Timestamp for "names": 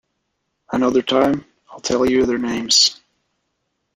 2.39-2.99